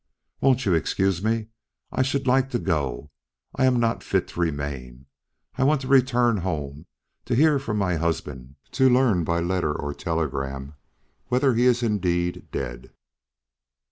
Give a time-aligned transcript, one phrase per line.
[0.39, 1.49] Won't you excuse me?
[1.91, 3.11] I should like to go.
[3.53, 5.05] I am not fit to remain.
[5.59, 6.87] I want to return home
[7.25, 10.73] to hear from my husband to learn by letter or telegram
[11.27, 12.93] whether he is indeed dead."